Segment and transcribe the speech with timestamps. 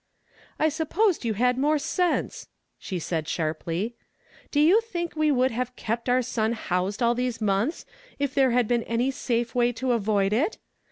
[0.59, 2.47] ''I supposed you liad more sense!"
[2.81, 3.93] slie said sharply.
[4.49, 7.85] "Do you think we would have kept our sou housed all these months
[8.17, 10.57] if there had been any safe way to avoid it?